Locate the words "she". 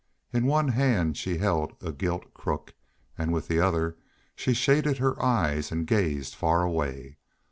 1.15-1.37, 4.35-4.51